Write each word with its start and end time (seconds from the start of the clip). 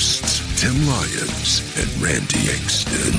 Here 0.00 0.06
are 0.06 0.12
your 0.12 0.22
hosts, 0.24 0.62
Tim 0.62 0.86
Lyons 0.86 1.76
and 1.76 2.02
Randy 2.02 2.48
Exton. 2.48 3.12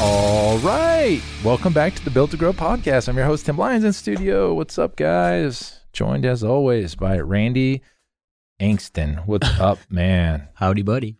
All 0.00 0.58
right. 0.58 1.22
Welcome 1.44 1.72
back 1.72 1.94
to 1.94 2.04
the 2.04 2.10
Built 2.10 2.32
to 2.32 2.36
Grow 2.36 2.52
podcast. 2.52 3.08
I'm 3.08 3.16
your 3.16 3.26
host, 3.26 3.46
Tim 3.46 3.56
Lyons 3.56 3.84
in 3.84 3.92
studio. 3.92 4.52
What's 4.52 4.76
up, 4.76 4.96
guys? 4.96 5.78
Joined 5.92 6.26
as 6.26 6.42
always 6.42 6.96
by 6.96 7.20
Randy 7.20 7.82
Angston. 8.60 9.24
What's 9.26 9.48
up, 9.60 9.78
man? 9.88 10.48
Howdy, 10.54 10.82
buddy. 10.82 11.18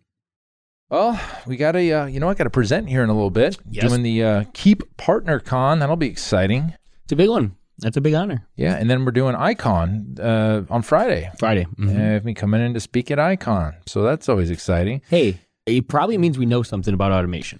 Well, 0.89 1.17
we 1.47 1.55
got 1.55 1.77
a, 1.77 1.93
uh, 1.93 2.05
you 2.07 2.19
know, 2.19 2.27
I 2.27 2.33
got 2.33 2.43
to 2.43 2.49
present 2.49 2.89
here 2.89 3.03
in 3.03 3.09
a 3.09 3.13
little 3.13 3.29
bit. 3.31 3.57
Yes. 3.69 3.87
Doing 3.87 4.03
the 4.03 4.21
uh, 4.21 4.43
Keap 4.53 4.97
Partner 4.97 5.39
Con. 5.39 5.79
That'll 5.79 5.95
be 5.95 6.07
exciting. 6.09 6.73
It's 7.05 7.13
a 7.13 7.15
big 7.15 7.29
one. 7.29 7.55
That's 7.79 7.97
a 7.97 8.01
big 8.01 8.13
honor. 8.13 8.47
Yeah. 8.55 8.75
And 8.75 8.89
then 8.89 9.03
we're 9.05 9.11
doing 9.11 9.35
Icon 9.35 10.15
uh, 10.19 10.61
on 10.69 10.81
Friday. 10.81 11.29
Friday. 11.37 11.65
Mhm. 11.77 12.21
Uh, 12.21 12.23
me 12.23 12.33
coming 12.33 12.61
in 12.61 12.73
to 12.73 12.79
speak 12.79 13.11
at 13.11 13.19
Icon. 13.19 13.75
So 13.85 14.01
that's 14.03 14.29
always 14.29 14.49
exciting. 14.49 15.01
Hey, 15.09 15.39
it 15.65 15.87
probably 15.87 16.17
means 16.17 16.37
we 16.37 16.45
know 16.45 16.63
something 16.63 16.93
about 16.93 17.11
automation. 17.11 17.59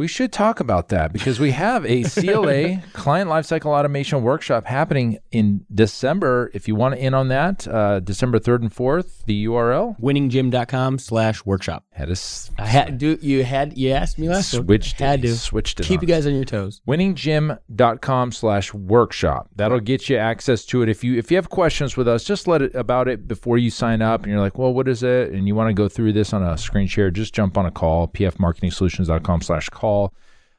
We 0.00 0.08
should 0.08 0.32
talk 0.32 0.60
about 0.60 0.88
that 0.88 1.12
because 1.12 1.38
we 1.38 1.50
have 1.50 1.84
a 1.84 2.04
CLA 2.04 2.80
client 2.94 3.28
lifecycle 3.28 3.66
automation 3.66 4.22
workshop 4.22 4.64
happening 4.64 5.18
in 5.30 5.66
December. 5.74 6.50
If 6.54 6.66
you 6.66 6.74
want 6.74 6.94
to 6.94 7.04
in 7.04 7.12
on 7.12 7.28
that, 7.28 7.68
uh, 7.68 8.00
December 8.00 8.38
3rd 8.38 8.62
and 8.62 8.74
4th, 8.74 9.26
the 9.26 9.44
URL 9.44 10.00
Winninggym.com 10.00 10.98
slash 11.00 11.44
workshop. 11.44 11.84
had 11.90 12.08
a 12.08 12.12
s- 12.12 12.50
I 12.56 12.64
had 12.64 12.96
do 12.96 13.18
you 13.20 13.44
had 13.44 13.76
you 13.76 13.90
asked 13.90 14.18
me 14.18 14.30
last 14.30 14.54
week. 14.54 14.64
switched 14.64 15.00
Had 15.00 15.20
to 15.20 15.36
switched 15.36 15.80
it 15.80 15.82
keep 15.86 15.98
on 16.00 16.08
you 16.08 16.14
guys 16.14 16.26
on 16.26 16.34
your 16.34 16.46
toes. 16.46 16.80
winninggym.com 16.88 18.32
slash 18.32 18.72
workshop 18.72 19.50
that'll 19.54 19.80
get 19.80 20.08
you 20.08 20.16
access 20.16 20.64
to 20.64 20.80
it 20.80 20.88
if 20.88 21.04
you 21.04 21.18
if 21.18 21.30
you 21.30 21.36
have 21.36 21.50
questions 21.50 21.98
with 21.98 22.08
us 22.08 22.24
just 22.24 22.48
let 22.48 22.62
it 22.62 22.74
about 22.74 23.06
it 23.06 23.28
before 23.28 23.58
you 23.58 23.68
sign 23.68 24.00
up 24.00 24.22
and 24.22 24.32
you're 24.32 24.40
like 24.40 24.56
well 24.56 24.72
what 24.72 24.88
is 24.88 25.02
it 25.02 25.30
and 25.32 25.46
you 25.46 25.54
want 25.54 25.68
to 25.68 25.74
go 25.74 25.90
through 25.90 26.10
this 26.14 26.32
on 26.32 26.42
a 26.42 26.56
screen 26.56 26.86
share 26.86 27.10
just 27.10 27.34
jump 27.34 27.58
on 27.58 27.66
a 27.66 27.70
call 27.70 28.08
pfmarketingsolutions.com 28.08 29.42
slash 29.42 29.68
call 29.68 29.89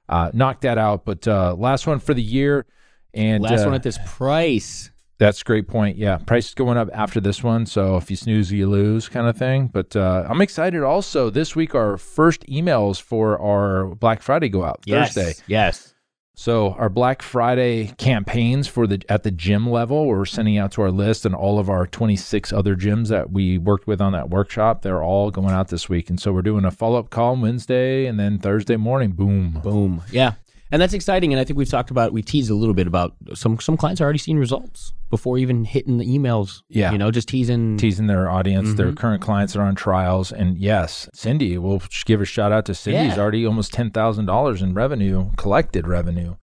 uh, 0.10 0.30
knock 0.34 0.62
that 0.62 0.78
out 0.78 1.06
but 1.06 1.28
uh, 1.28 1.54
last 1.56 1.88
one 1.88 2.00
for 2.00 2.14
the 2.14 2.22
year 2.24 2.66
and 3.14 3.44
Last 3.44 3.62
uh, 3.62 3.66
one 3.66 3.74
at 3.74 3.84
this 3.84 4.00
price. 4.06 4.90
that's 5.18 5.42
a 5.42 5.44
great 5.44 5.68
point. 5.68 5.98
Yeah, 5.98 6.18
price 6.18 6.48
is 6.50 6.54
going 6.56 6.78
up 6.78 6.90
after 6.94 7.20
this 7.20 7.44
one, 7.44 7.66
so 7.66 7.98
if 7.98 8.09
you 8.09 8.16
snooze, 8.16 8.52
you 8.52 8.68
lose, 8.70 9.09
kind 9.09 9.28
of 9.28 9.38
thing. 9.38 9.68
But 9.68 9.96
uh, 9.96 10.26
I'm 10.30 10.42
excited. 10.42 10.82
Also, 10.82 11.30
this 11.30 11.56
week 11.56 11.76
our 11.76 11.98
first 11.98 12.42
emails 12.48 13.02
for 13.02 13.38
our 13.40 13.94
Black 13.96 14.22
Friday 14.22 14.48
go 14.50 14.64
out 14.64 14.80
Yes. 14.86 15.14
Thursday. 15.14 15.44
Yes. 15.48 15.94
So 16.42 16.72
our 16.72 16.89
Black 16.89 17.22
Friday 17.22 17.94
campaigns 18.00 18.67
for 18.67 18.88
the 18.88 19.03
at 19.08 19.22
the 19.22 19.30
gym 19.30 19.70
level, 19.70 20.08
we're 20.08 20.25
sending 20.25 20.58
out 20.58 20.72
to 20.72 20.81
our 20.81 20.89
list 20.89 21.23
and 21.23 21.36
all 21.36 21.59
of 21.59 21.70
our 21.70 21.86
26 21.86 22.52
other 22.52 22.75
gyms 22.75 23.09
that 23.09 23.30
we 23.30 23.59
worked 23.59 23.86
with 23.86 24.02
on 24.02 24.14
that 24.14 24.31
workshop. 24.31 24.81
They're 24.81 25.03
all 25.03 25.30
going 25.30 25.52
out 25.52 25.67
this 25.67 25.88
week, 25.88 26.09
and 26.09 26.19
so 26.19 26.34
we're 26.34 26.42
doing 26.42 26.66
a 26.66 26.72
follow 26.72 26.97
up 26.97 27.12
call 27.12 27.36
Wednesday, 27.36 28.08
and 28.08 28.19
then 28.19 28.39
Thursday 28.39 28.75
morning, 28.75 29.12
boom. 29.12 29.59
Boom. 29.62 30.02
Yeah. 30.12 30.34
And 30.72 30.81
that's 30.81 30.94
exciting. 30.94 31.33
And 31.33 31.39
I 31.39 31.44
think 31.44 31.58
we've 31.58 31.69
talked 31.69 31.91
about 31.91 32.13
we 32.13 32.22
teased 32.22 32.50
a 32.50 32.56
little 32.56 32.73
bit 32.73 32.88
about 32.88 33.13
some 33.34 33.59
some 33.59 33.75
clients 33.78 34.00
are 34.00 34.06
already 34.06 34.19
seeing 34.19 34.38
results 34.38 34.94
before 35.09 35.38
even 35.38 35.66
hitting 35.66 35.97
the 35.97 36.06
emails. 36.06 36.62
Yeah. 36.69 36.91
You 36.94 36.97
know, 36.97 37.12
just 37.12 37.28
teasing 37.28 37.75
teasing 37.78 38.07
their 38.07 38.29
audience, 38.29 38.69
Mm-hmm. 38.69 38.78
their 38.78 38.94
current 38.94 39.22
clients 39.22 39.53
that 39.53 39.59
are 39.59 39.66
on 39.66 39.75
trials. 39.75 40.31
And 40.31 40.57
yes, 40.57 41.09
Cindy, 41.13 41.57
we'll 41.57 41.81
give 42.06 42.22
a 42.22 42.25
shout 42.25 42.51
out 42.53 42.66
to 42.68 42.73
Cindy. 42.73 43.09
She's 43.09 43.18
Yeah. 43.18 43.22
already 43.22 43.46
almost 43.46 43.73
ten 43.73 43.91
thousand 43.91 44.28
dollars 44.28 44.62
in 44.62 44.73
revenue, 44.73 45.31
collected 45.35 45.88
revenue. 45.88 46.35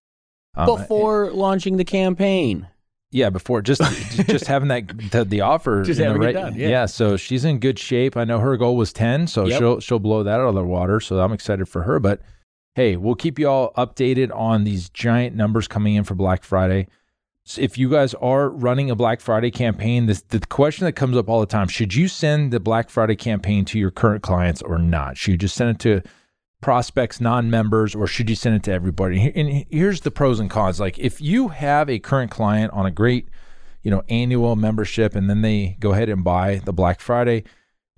Um, 0.55 0.65
before 0.77 1.31
launching 1.31 1.77
the 1.77 1.85
campaign. 1.85 2.67
yeah, 3.11 3.29
before 3.31 3.61
just 3.63 3.81
just 4.27 4.45
having 4.45 4.67
that 4.67 4.87
the, 5.11 5.23
the 5.25 5.41
offer, 5.41 5.81
Just 5.83 5.99
having 5.99 6.21
it 6.21 6.25
right- 6.25 6.33
done, 6.35 6.53
yeah. 6.55 6.85
So 6.85 7.17
she's 7.17 7.45
in 7.45 7.57
good 7.59 7.79
shape. 7.79 8.15
I 8.15 8.25
know 8.25 8.37
her 8.39 8.55
goal 8.57 8.75
was 8.77 8.93
ten, 8.93 9.25
so 9.25 9.45
Yep. 9.47 9.57
she'll 9.59 9.79
she'll 9.79 9.99
blow 9.99 10.21
that 10.21 10.39
out 10.39 10.47
of 10.49 10.53
the 10.55 10.63
water. 10.63 10.99
So 10.99 11.19
I'm 11.19 11.31
excited 11.33 11.67
for 11.67 11.81
her. 11.83 11.99
But 11.99 12.21
hey, 12.75 12.95
we'll 12.95 13.15
keep 13.15 13.39
you 13.39 13.47
all 13.47 13.73
updated 13.73 14.33
on 14.35 14.63
these 14.63 14.89
giant 14.89 15.35
numbers 15.35 15.67
coming 15.67 15.95
in 15.95 16.03
for 16.03 16.15
Black 16.15 16.43
Friday. 16.43 16.87
So 17.43 17.61
if 17.61 17.77
you 17.77 17.89
guys 17.89 18.13
are 18.15 18.49
running 18.49 18.91
a 18.91 18.95
Black 18.95 19.21
Friday 19.21 19.49
campaign, 19.49 20.05
this 20.05 20.21
the 20.21 20.39
question 20.39 20.85
that 20.85 20.93
comes 20.93 21.17
up 21.17 21.29
all 21.29 21.39
the 21.39 21.45
time: 21.45 21.67
Should 21.67 21.95
you 21.95 22.07
send 22.07 22.51
the 22.51 22.59
Black 22.59 22.89
Friday 22.89 23.15
campaign 23.15 23.65
to 23.65 23.79
your 23.79 23.91
current 23.91 24.21
clients 24.21 24.61
or 24.61 24.77
not? 24.77 25.17
Should 25.17 25.31
you 25.31 25.37
just 25.37 25.55
send 25.55 25.71
it 25.71 25.79
to 25.79 26.07
prospects, 26.61 27.19
non-members, 27.19 27.95
or 27.95 28.05
should 28.05 28.29
you 28.29 28.35
send 28.35 28.55
it 28.55 28.63
to 28.63 28.71
everybody? 28.71 29.31
And 29.35 29.65
here's 29.69 30.01
the 30.01 30.11
pros 30.11 30.39
and 30.39 30.49
cons. 30.49 30.79
Like 30.79 30.99
if 30.99 31.21
you 31.21 31.47
have 31.47 31.89
a 31.89 31.99
current 31.99 32.29
client 32.29 32.71
on 32.73 32.85
a 32.85 32.91
great, 32.91 33.29
you 33.81 33.89
know, 33.89 34.03
annual 34.09 34.55
membership, 34.55 35.15
and 35.15 35.29
then 35.29 35.41
they 35.41 35.77
go 35.79 35.93
ahead 35.93 36.09
and 36.09 36.23
buy 36.23 36.61
the 36.63 36.73
Black 36.73 36.99
Friday, 36.99 37.45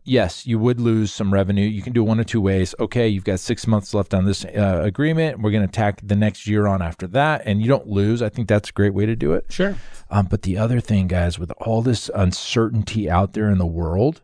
yes, 0.04 0.46
you 0.48 0.58
would 0.60 0.80
lose 0.80 1.14
some 1.14 1.34
revenue. 1.34 1.66
You 1.68 1.82
can 1.82 1.94
do 1.94 2.04
one 2.04 2.20
of 2.20 2.26
two 2.26 2.42
ways. 2.42 2.74
Okay, 2.80 3.08
you've 3.08 3.24
got 3.24 3.40
six 3.40 3.68
months 3.68 3.94
left 3.94 4.14
on 4.14 4.26
this 4.26 4.44
uh, 4.46 4.82
agreement. 4.84 5.40
We're 5.42 5.52
going 5.52 5.66
to 5.68 5.72
tack 5.72 6.02
the 6.04 6.16
next 6.16 6.48
year 6.48 6.68
on 6.68 6.82
after 6.82 7.08
that, 7.08 7.44
and 7.46 7.62
you 7.62 7.68
don't 7.68 7.88
lose. 7.88 8.22
I 8.22 8.30
think 8.30 8.48
that's 8.48 8.70
a 8.70 8.74
great 8.74 8.94
way 8.94 9.06
to 9.06 9.16
do 9.16 9.34
it. 9.34 9.46
Sure. 9.50 9.76
Um, 10.10 10.26
but 10.26 10.42
the 10.42 10.58
other 10.58 10.80
thing, 10.80 11.08
guys, 11.08 11.38
with 11.40 11.52
all 11.58 11.82
this 11.82 12.10
uncertainty 12.16 13.10
out 13.10 13.34
there 13.34 13.50
in 13.50 13.58
the 13.58 13.66
world, 13.66 14.22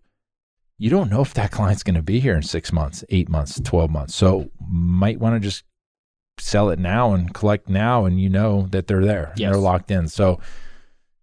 you 0.78 0.90
don't 0.90 1.10
know 1.10 1.22
if 1.22 1.34
that 1.36 1.52
client's 1.58 1.84
going 1.84 1.96
to 1.96 2.02
be 2.02 2.20
here 2.20 2.36
in 2.36 2.44
six 2.44 2.72
months, 2.72 3.04
eight 3.10 3.30
months, 3.30 3.60
12 3.60 3.90
months. 3.90 4.16
So 4.16 4.50
might 4.70 5.20
want 5.20 5.36
to 5.36 5.40
just 5.40 5.64
sell 6.40 6.70
it 6.70 6.78
now 6.80 7.14
and 7.14 7.34
collect 7.34 7.68
now, 7.70 8.06
and 8.06 8.20
you 8.22 8.30
know 8.30 8.68
that 8.72 8.88
they're 8.88 9.06
there, 9.06 9.30
and 9.32 9.40
Yes. 9.40 9.52
they're 9.52 9.60
locked 9.62 9.90
in. 9.90 10.08
So 10.08 10.40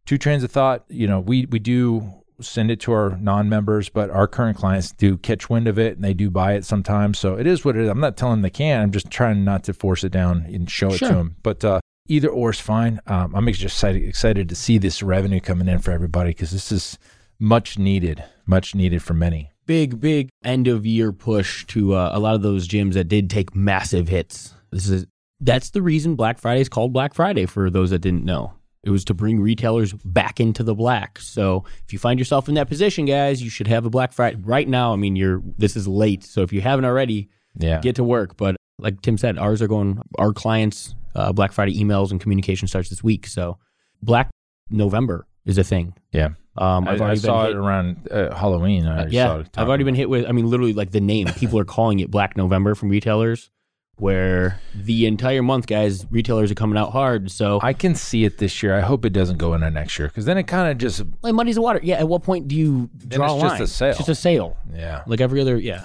two 0.06 0.18
trains 0.18 0.42
of 0.42 0.50
thought, 0.50 0.84
you 0.88 1.06
know, 1.06 1.20
we, 1.20 1.46
we 1.46 1.58
do 1.58 2.10
send 2.40 2.70
it 2.70 2.80
to 2.80 2.92
our 2.92 3.16
non-members, 3.18 3.88
but 3.88 4.10
our 4.10 4.26
current 4.26 4.56
clients 4.56 4.92
do 4.92 5.16
catch 5.16 5.48
wind 5.48 5.68
of 5.68 5.78
it 5.78 5.94
and 5.96 6.04
they 6.04 6.14
do 6.14 6.30
buy 6.30 6.54
it 6.54 6.64
sometimes. 6.64 7.18
So 7.18 7.36
it 7.38 7.46
is 7.46 7.64
what 7.64 7.76
it 7.76 7.82
is. 7.82 7.88
I'm 7.88 8.00
not 8.00 8.16
telling 8.16 8.34
them 8.34 8.42
they 8.42 8.50
can. 8.50 8.80
I'm 8.80 8.90
just 8.90 9.10
trying 9.10 9.44
not 9.44 9.64
to 9.64 9.72
force 9.72 10.04
it 10.04 10.10
down 10.10 10.46
and 10.52 10.70
show 10.70 10.88
it 10.88 10.98
to 10.98 11.08
them. 11.08 11.36
But 11.42 11.64
uh, 11.64 11.80
either 12.08 12.28
or 12.28 12.50
is 12.50 12.60
fine. 12.60 13.00
Um, 13.06 13.34
I'm 13.34 13.46
just 13.46 13.62
excited, 13.62 14.02
excited 14.02 14.48
to 14.48 14.54
see 14.54 14.78
this 14.78 15.02
revenue 15.02 15.40
coming 15.40 15.68
in 15.68 15.78
for 15.78 15.92
everybody 15.92 16.30
because 16.30 16.50
this 16.50 16.72
is 16.72 16.98
much 17.38 17.78
needed, 17.78 18.24
much 18.46 18.74
needed 18.74 19.02
for 19.02 19.14
many. 19.14 19.50
big, 19.66 20.00
big 20.00 20.28
end 20.42 20.68
of 20.68 20.84
year 20.86 21.12
push 21.12 21.64
to 21.66 21.94
uh, 21.94 22.10
a 22.12 22.18
lot 22.18 22.34
of 22.34 22.42
those 22.42 22.68
gyms 22.68 22.94
that 22.94 23.08
did 23.08 23.30
take 23.30 23.54
massive 23.54 24.08
hits. 24.08 24.54
This 24.70 24.88
is 24.88 25.06
that's 25.40 25.70
the 25.70 25.82
reason 25.82 26.14
Black 26.14 26.38
Friday 26.38 26.60
is 26.60 26.68
called 26.68 26.92
Black 26.92 27.14
Friday 27.14 27.46
for 27.46 27.70
those 27.70 27.90
that 27.90 27.98
didn't 27.98 28.24
know. 28.24 28.54
It 28.84 28.90
was 28.90 29.04
to 29.06 29.14
bring 29.14 29.40
retailers 29.40 29.92
back 30.04 30.40
into 30.40 30.62
the 30.62 30.74
black. 30.74 31.18
So 31.18 31.64
if 31.84 31.92
you 31.92 31.98
find 31.98 32.18
yourself 32.18 32.48
in 32.48 32.54
that 32.56 32.68
position, 32.68 33.06
guys, 33.06 33.42
you 33.42 33.50
should 33.50 33.66
have 33.66 33.86
a 33.86 33.90
Black 33.90 34.12
Friday 34.12 34.36
right 34.42 34.68
now. 34.68 34.92
I 34.92 34.96
mean, 34.96 35.16
you're 35.16 35.42
this 35.58 35.74
is 35.76 35.88
late, 35.88 36.22
so 36.24 36.42
if 36.42 36.52
you 36.52 36.60
haven't 36.60 36.84
already, 36.84 37.28
Yeah. 37.58 37.80
get 37.80 37.96
to 37.96 38.04
work. 38.04 38.36
But 38.36 38.56
like 38.78 39.00
Tim 39.02 39.16
said, 39.18 39.38
ours 39.38 39.62
are 39.62 39.68
going. 39.68 40.00
Our 40.18 40.32
clients' 40.32 40.94
uh, 41.14 41.32
Black 41.32 41.52
Friday 41.52 41.78
emails 41.82 42.10
and 42.10 42.20
communication 42.20 42.68
starts 42.68 42.90
this 42.90 43.02
week. 43.02 43.26
So 43.26 43.58
Black 44.02 44.28
November 44.70 45.26
is 45.44 45.58
a 45.58 45.64
thing. 45.64 45.94
yeah. 46.12 46.30
Um, 46.56 46.86
I, 46.86 46.92
I've 46.92 47.00
I 47.00 47.04
already 47.06 47.20
saw 47.20 47.42
been 47.48 47.56
it 47.56 47.58
around 47.58 48.08
uh, 48.12 48.32
Halloween. 48.34 48.86
I 48.86 48.94
already 48.98 49.16
yeah, 49.16 49.26
saw 49.26 49.38
it 49.40 49.48
I've 49.56 49.66
already 49.68 49.82
been 49.82 49.96
hit 49.96 50.08
with. 50.08 50.24
I 50.28 50.30
mean, 50.30 50.48
literally, 50.48 50.72
like 50.72 50.92
the 50.92 51.00
name. 51.00 51.26
People 51.36 51.58
are 51.58 51.64
calling 51.64 51.98
it 51.98 52.12
Black 52.12 52.36
November 52.36 52.76
from 52.76 52.90
retailers, 52.90 53.50
where 53.96 54.60
the 54.74 55.06
entire 55.06 55.42
month, 55.42 55.66
guys, 55.66 56.04
retailers 56.10 56.50
are 56.50 56.56
coming 56.56 56.76
out 56.76 56.90
hard. 56.92 57.30
So 57.30 57.60
I 57.62 57.72
can 57.72 57.94
see 57.94 58.24
it 58.24 58.38
this 58.38 58.62
year. 58.62 58.74
I 58.74 58.80
hope 58.80 59.04
it 59.04 59.12
doesn't 59.12 59.38
go 59.38 59.54
into 59.54 59.70
next 59.70 59.98
year 59.98 60.08
because 60.08 60.24
then 60.24 60.36
it 60.38 60.44
kind 60.44 60.70
of 60.70 60.78
just, 60.78 61.02
like 61.22 61.34
muddies 61.34 61.54
the 61.54 61.62
water. 61.62 61.80
Yeah. 61.82 61.96
At 61.96 62.08
what 62.08 62.22
point 62.22 62.48
do 62.48 62.56
you 62.56 62.90
draw 63.08 63.36
it's 63.36 63.44
a 63.44 63.48
just 63.48 63.60
a 63.60 63.66
sale. 63.66 63.88
It's 63.90 63.98
just 63.98 64.08
a 64.08 64.14
sale, 64.14 64.56
yeah. 64.72 65.02
like 65.06 65.20
every 65.20 65.40
other. 65.40 65.56
Yeah. 65.56 65.84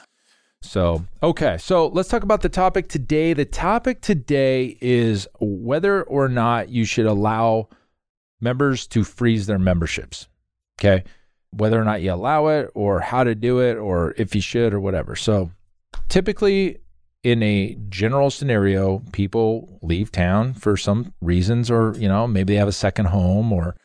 So, 0.62 1.06
okay. 1.24 1.58
So 1.58 1.88
let's 1.88 2.10
talk 2.10 2.24
about 2.24 2.42
the 2.42 2.50
topic 2.50 2.90
today. 2.90 3.34
The 3.34 3.46
topic 3.46 4.02
today 4.02 4.78
is 4.82 5.28
whether 5.40 6.04
or 6.04 6.28
not 6.28 6.70
you 6.70 6.86
should 6.86 7.06
allow 7.06 7.70
members 8.42 8.88
to 8.88 9.04
freeze 9.04 9.46
their 9.46 9.60
memberships. 9.60 10.28
Okay. 10.80 11.04
Whether 11.52 11.80
or 11.80 11.86
not 11.86 12.02
you 12.02 12.12
allow 12.14 12.48
it 12.48 12.72
or 12.76 13.00
how 13.00 13.24
to 13.24 13.36
do 13.36 13.60
it 13.60 13.78
or 13.78 14.14
if 14.18 14.36
you 14.36 14.42
should 14.42 14.74
or 14.74 14.80
whatever. 14.80 15.16
So 15.16 15.52
typically, 16.10 16.80
in 17.24 17.44
a 17.44 17.76
general 17.90 18.30
scenario, 18.30 19.00
people 19.12 19.80
leave 19.82 20.12
town 20.12 20.54
for 20.54 20.78
some 20.78 21.14
reasons 21.22 21.70
or, 21.70 21.94
you 21.98 22.08
know, 22.08 22.26
maybe 22.28 22.54
they 22.54 22.60
have 22.60 22.68
a 22.68 22.72
second 22.74 23.08
home 23.08 23.52
or 23.52 23.76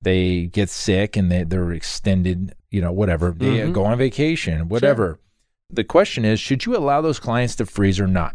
they 0.00 0.46
get 0.46 0.68
sick 0.70 1.16
and 1.16 1.30
they, 1.30 1.44
they're 1.44 1.72
extended, 1.72 2.54
you 2.70 2.80
know, 2.80 2.90
whatever. 2.92 3.30
They 3.36 3.58
Mhm. 3.58 3.72
go 3.72 3.84
on 3.84 3.98
vacation, 3.98 4.68
whatever. 4.68 5.20
The 5.70 5.84
question 5.84 6.24
is, 6.24 6.40
should 6.40 6.66
you 6.66 6.76
allow 6.76 7.00
those 7.00 7.20
clients 7.20 7.54
to 7.56 7.66
freeze 7.66 8.00
or 8.00 8.06
not? 8.06 8.34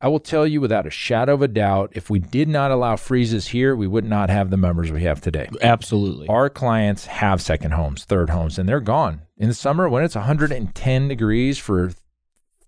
I 0.00 0.08
will 0.08 0.20
tell 0.20 0.46
you 0.46 0.60
without 0.60 0.86
a 0.86 0.90
shadow 0.90 1.32
of 1.34 1.40
a 1.42 1.48
doubt, 1.48 1.92
if 1.94 2.10
we 2.10 2.18
did 2.18 2.48
not 2.48 2.70
allow 2.70 2.96
freezes 2.96 3.48
here, 3.48 3.74
we 3.74 3.86
would 3.86 4.04
not 4.04 4.28
have 4.28 4.50
the 4.50 4.56
members 4.58 4.92
we 4.92 5.02
have 5.04 5.20
today. 5.22 5.48
Absolutely. 5.62 6.26
Our 6.28 6.50
clients 6.50 7.06
have 7.06 7.40
second 7.40 7.70
homes, 7.70 8.04
third 8.04 8.28
homes, 8.28 8.58
and 8.58 8.68
they're 8.68 8.80
gone. 8.80 9.22
In 9.38 9.48
the 9.48 9.54
summer, 9.54 9.88
when 9.88 10.04
it's 10.04 10.14
110 10.16 11.08
degrees 11.08 11.56
for 11.58 11.92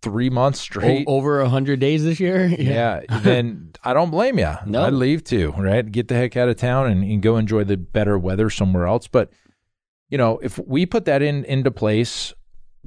three 0.03 0.31
months 0.31 0.61
O- 0.61 0.63
straight, 0.63 1.05
over 1.09 1.41
a 1.41 1.49
hundred 1.49 1.81
days 1.81 2.05
this 2.05 2.21
year. 2.21 2.47
yeah, 2.59 3.01
then 3.23 3.73
I 3.83 3.93
don't 3.95 4.11
blame 4.11 4.39
you. 4.39 4.55
No. 4.67 4.85
I'd 4.85 4.93
leave 4.93 5.25
too, 5.25 5.53
right? 5.57 5.91
Get 5.91 6.09
the 6.09 6.15
heck 6.15 6.37
out 6.37 6.49
of 6.49 6.57
town 6.57 6.87
and, 6.87 7.03
and 7.03 7.23
go 7.23 7.37
enjoy 7.37 7.65
the 7.65 7.77
better 7.77 8.19
weather 8.19 8.51
somewhere 8.51 8.87
else. 8.87 9.09
But 9.09 9.31
you 10.09 10.19
know, 10.19 10.39
if 10.39 10.59
we 10.59 10.87
put 10.87 11.05
that 11.07 11.23
in 11.23 11.45
into 11.45 11.71
place 11.71 12.33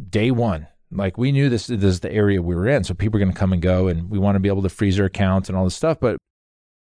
day 0.10 0.32
one, 0.32 0.68
like 0.92 1.18
we 1.18 1.32
knew 1.32 1.50
this, 1.50 1.68
this 1.68 1.84
is 1.84 2.00
the 2.00 2.12
area 2.12 2.42
we 2.42 2.56
were 2.56 2.68
in, 2.68 2.84
so 2.84 2.94
people 2.94 3.18
are 3.18 3.24
going 3.24 3.34
to 3.34 3.38
come 3.38 3.54
and 3.54 3.62
go, 3.62 3.88
and 3.88 4.10
we 4.10 4.18
want 4.18 4.36
to 4.36 4.40
be 4.40 4.50
able 4.50 4.64
to 4.64 4.70
freeze 4.70 4.96
their 4.98 5.06
accounts 5.06 5.50
and 5.50 5.58
all 5.58 5.64
this 5.64 5.76
stuff. 5.76 6.00
But 6.00 6.18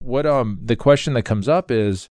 what 0.01 0.27
um 0.27 0.61
the 0.63 0.77
question 0.77 1.15
that 1.15 1.23
comes 1.23 1.49
up 1.49 1.71
is, 1.71 2.09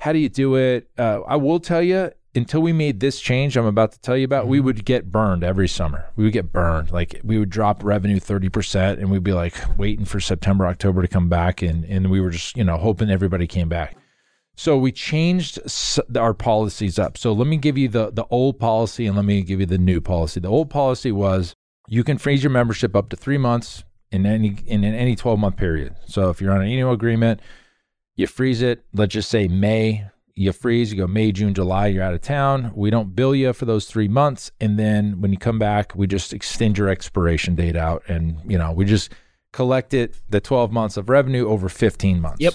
how 0.00 0.12
do 0.12 0.18
you 0.18 0.28
do 0.28 0.56
it? 0.56 0.90
Uh, 0.98 1.20
I 1.26 1.36
will 1.36 1.60
tell 1.60 1.82
you. 1.82 2.10
Until 2.38 2.62
we 2.62 2.72
made 2.72 3.00
this 3.00 3.20
change, 3.20 3.56
I'm 3.56 3.66
about 3.66 3.92
to 3.92 4.00
tell 4.00 4.16
you 4.16 4.24
about, 4.24 4.46
we 4.46 4.58
mm-hmm. 4.58 4.66
would 4.66 4.84
get 4.84 5.10
burned 5.10 5.42
every 5.42 5.68
summer. 5.68 6.06
We 6.14 6.24
would 6.24 6.32
get 6.32 6.52
burned. 6.52 6.92
Like 6.92 7.20
we 7.24 7.38
would 7.38 7.50
drop 7.50 7.82
revenue 7.82 8.20
30%, 8.20 8.98
and 8.98 9.10
we'd 9.10 9.24
be 9.24 9.32
like 9.32 9.54
waiting 9.76 10.04
for 10.04 10.20
September, 10.20 10.66
October 10.66 11.02
to 11.02 11.08
come 11.08 11.28
back. 11.28 11.62
And, 11.62 11.84
and 11.84 12.10
we 12.10 12.20
were 12.20 12.30
just, 12.30 12.56
you 12.56 12.64
know, 12.64 12.76
hoping 12.76 13.10
everybody 13.10 13.46
came 13.46 13.68
back. 13.68 13.96
So 14.56 14.78
we 14.78 14.92
changed 14.92 15.58
our 16.16 16.34
policies 16.34 16.98
up. 16.98 17.18
So 17.18 17.32
let 17.32 17.46
me 17.46 17.56
give 17.56 17.76
you 17.76 17.88
the, 17.88 18.10
the 18.10 18.26
old 18.30 18.58
policy 18.58 19.06
and 19.06 19.16
let 19.16 19.24
me 19.24 19.42
give 19.42 19.60
you 19.60 19.66
the 19.66 19.78
new 19.78 20.00
policy. 20.00 20.40
The 20.40 20.48
old 20.48 20.70
policy 20.70 21.12
was 21.12 21.54
you 21.88 22.04
can 22.04 22.18
freeze 22.18 22.42
your 22.42 22.50
membership 22.50 22.94
up 22.94 23.08
to 23.10 23.16
three 23.16 23.38
months 23.38 23.84
in 24.10 24.26
any 24.26 24.56
in 24.66 24.84
any 24.84 25.16
12 25.16 25.38
month 25.38 25.56
period. 25.56 25.94
So 26.06 26.30
if 26.30 26.40
you're 26.40 26.52
on 26.52 26.60
an 26.60 26.68
annual 26.68 26.92
agreement, 26.92 27.40
you 28.16 28.26
freeze 28.26 28.62
it. 28.62 28.84
Let's 28.92 29.14
just 29.14 29.30
say 29.30 29.48
May. 29.48 30.06
You 30.38 30.52
freeze. 30.52 30.92
You 30.92 30.98
go 30.98 31.06
May, 31.06 31.32
June, 31.32 31.52
July. 31.54 31.88
You're 31.88 32.02
out 32.04 32.14
of 32.14 32.20
town. 32.20 32.72
We 32.74 32.90
don't 32.90 33.14
bill 33.16 33.34
you 33.34 33.52
for 33.52 33.64
those 33.64 33.86
three 33.86 34.08
months, 34.08 34.50
and 34.60 34.78
then 34.78 35.20
when 35.20 35.32
you 35.32 35.38
come 35.38 35.58
back, 35.58 35.94
we 35.94 36.06
just 36.06 36.32
extend 36.32 36.78
your 36.78 36.88
expiration 36.88 37.54
date 37.54 37.76
out, 37.76 38.02
and 38.08 38.38
you 38.46 38.56
know 38.58 38.72
we 38.72 38.84
just 38.84 39.12
collect 39.52 39.94
it 39.94 40.14
the 40.28 40.40
12 40.40 40.70
months 40.70 40.96
of 40.96 41.08
revenue 41.08 41.48
over 41.48 41.68
15 41.68 42.20
months. 42.20 42.40
Yep. 42.40 42.54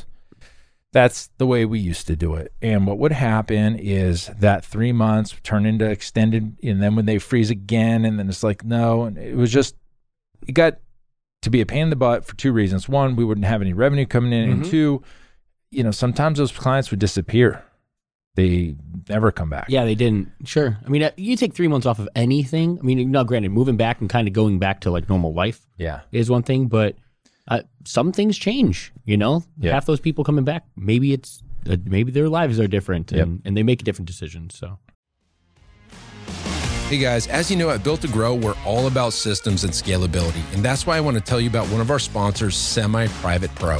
That's 0.94 1.31
the 1.39 1.47
way 1.47 1.65
we 1.65 1.80
used 1.80 2.06
to 2.06 2.15
do 2.15 2.35
it. 2.35 2.53
And 2.62 2.85
what 2.85 3.00
would 3.00 3.12
happen 3.12 3.75
is 3.77 4.30
that 4.39 4.63
three 4.63 4.91
months 4.91 5.35
turn 5.41 5.65
into 5.65 5.85
extended, 5.89 6.56
and 6.63 6.83
then 6.83 6.95
when 6.95 7.07
they 7.07 7.18
freeze 7.18 7.50
again, 7.50 8.06
and 8.06 8.19
then 8.19 8.30
it's 8.30 8.44
like, 8.44 8.63
no. 8.63 9.03
And 9.03 9.18
it 9.18 9.35
was 9.35 9.51
just, 9.51 9.75
it 10.47 10.51
got 10.51 10.77
to 11.41 11.50
be 11.50 11.62
a 11.62 11.65
pain 11.65 11.83
in 11.85 11.89
the 11.89 11.95
butt 11.95 12.25
for 12.25 12.35
two 12.38 12.53
reasons. 12.53 12.88
One, 12.88 13.15
we 13.15 13.25
wouldn't 13.25 13.47
have 13.47 13.62
any 13.62 13.74
revenue 13.74 14.06
coming 14.06 14.31
in. 14.33 14.50
And 14.51 14.63
Mhm. 14.63 14.69
two, 14.69 15.01
you 15.71 15.83
know, 15.83 15.89
sometimes 15.91 16.38
those 16.38 16.51
clients 16.51 16.91
would 16.91 17.00
disappear. 17.00 17.63
They 18.35 18.75
never 19.09 19.31
come 19.31 19.50
back. 19.50 19.65
Yeah, 19.69 19.85
they 19.85 19.94
didn't. 19.95 20.30
Sure. 20.45 20.77
I 20.85 20.89
mean, 20.89 21.03
uh, 21.03 21.12
you 21.18 21.35
take 21.38 21.53
three 21.53 21.68
months 21.68 21.85
off 21.85 22.00
of 22.00 22.09
anything. 22.15 22.80
I 22.80 22.83
mean, 22.83 23.12
now 23.12 23.24
granted, 23.24 23.51
moving 23.51 23.77
back 23.77 24.01
and 24.01 24.09
kind 24.09 24.27
of 24.27 24.33
going 24.33 24.57
back 24.57 24.80
to 24.81 24.91
like 24.91 25.07
normal 25.07 25.33
life 25.33 25.68
Yeah. 25.77 26.01
is 26.12 26.30
one 26.31 26.41
thing, 26.41 26.65
but 26.68 26.95
uh, 27.47 27.62
some 27.85 28.12
things 28.12 28.35
change. 28.38 28.91
You 29.06 29.18
know, 29.18 29.44
Yeah. 29.59 29.74
half 29.74 29.85
those 29.85 30.00
people 30.00 30.24
coming 30.24 30.45
back, 30.45 30.65
maybe 30.75 31.13
it's 31.13 31.44
uh, 31.69 31.77
maybe 31.85 32.12
their 32.12 32.27
lives 32.27 32.59
are 32.59 32.68
different, 32.68 33.12
Yep. 33.12 33.21
and, 33.24 33.41
and 33.45 33.56
they 33.56 33.63
make 33.63 33.81
a 33.81 33.85
different 33.85 34.07
decision. 34.07 34.50
So 34.50 34.80
Hey 36.89 36.97
guys, 36.97 37.27
as 37.27 37.50
you 37.50 37.57
know, 37.57 37.69
at 37.69 37.83
Built 37.83 38.01
to 38.01 38.07
Grow, 38.07 38.35
we're 38.35 38.56
all 38.65 38.88
about 38.88 39.13
systems 39.13 39.63
and 39.63 39.71
scalability. 39.74 40.44
And 40.53 40.63
that's 40.63 40.85
why 40.85 40.97
I 40.97 41.00
want 41.01 41.18
to 41.18 41.21
tell 41.24 41.39
you 41.39 41.50
about 41.50 41.68
one 41.69 41.81
of 41.81 41.89
our 41.89 41.97
sponsors, 42.00 42.56
Semi 42.56 43.07
Private 43.07 43.53
Pro. 43.56 43.80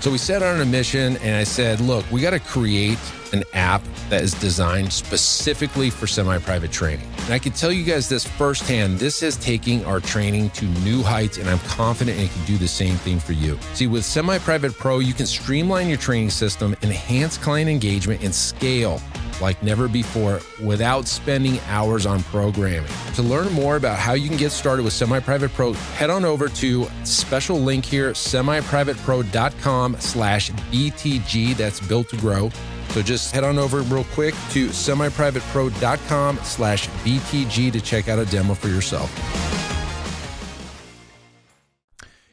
So 0.00 0.12
we 0.12 0.18
set 0.18 0.42
out 0.42 0.54
on 0.54 0.60
a 0.60 0.66
mission, 0.66 1.16
and 1.18 1.36
I 1.36 1.44
said, 1.44 1.80
look, 1.80 2.04
we 2.12 2.20
got 2.20 2.30
to 2.30 2.38
create 2.38 2.98
an 3.32 3.42
app 3.54 3.82
that 4.08 4.22
is 4.22 4.34
designed 4.34 4.92
specifically 4.92 5.90
for 5.90 6.06
semi 6.06 6.38
private 6.38 6.70
training. 6.70 7.08
And 7.24 7.34
I 7.34 7.38
can 7.38 7.52
tell 7.52 7.72
you 7.72 7.82
guys 7.82 8.08
this 8.08 8.24
firsthand 8.24 8.98
this 8.98 9.22
is 9.22 9.36
taking 9.36 9.84
our 9.84 9.98
training 9.98 10.50
to 10.50 10.66
new 10.84 11.02
heights, 11.02 11.38
and 11.38 11.48
I'm 11.48 11.58
confident 11.60 12.20
it 12.20 12.30
can 12.30 12.44
do 12.44 12.56
the 12.56 12.68
same 12.68 12.96
thing 12.96 13.18
for 13.18 13.32
you. 13.32 13.58
See, 13.74 13.86
with 13.86 14.04
Semi 14.04 14.38
Private 14.38 14.74
Pro, 14.74 15.00
you 15.00 15.12
can 15.12 15.26
streamline 15.26 15.88
your 15.88 15.98
training 15.98 16.30
system, 16.30 16.76
enhance 16.82 17.36
client 17.36 17.68
engagement, 17.68 18.22
and 18.22 18.34
scale 18.34 19.00
like 19.40 19.62
never 19.62 19.88
before 19.88 20.40
without 20.62 21.06
spending 21.06 21.60
hours 21.68 22.06
on 22.06 22.22
programming. 22.24 22.90
To 23.14 23.22
learn 23.22 23.52
more 23.52 23.76
about 23.76 23.98
how 23.98 24.14
you 24.14 24.28
can 24.28 24.36
get 24.36 24.52
started 24.52 24.82
with 24.82 24.92
Semi 24.92 25.20
Private 25.20 25.52
Pro, 25.52 25.72
head 25.72 26.10
on 26.10 26.24
over 26.24 26.48
to 26.48 26.86
special 27.04 27.58
link 27.58 27.84
here, 27.84 28.12
semiprivatepro.com 28.12 29.96
slash 30.00 30.50
BTG. 30.50 31.56
That's 31.56 31.80
built 31.80 32.08
to 32.10 32.16
grow. 32.16 32.50
So 32.90 33.02
just 33.02 33.34
head 33.34 33.44
on 33.44 33.58
over 33.58 33.82
real 33.82 34.04
quick 34.04 34.34
to 34.50 34.68
semiprivatepro.com 34.68 36.38
slash 36.42 36.88
BTG 36.88 37.72
to 37.72 37.80
check 37.80 38.08
out 38.08 38.18
a 38.18 38.24
demo 38.26 38.54
for 38.54 38.68
yourself. 38.68 39.12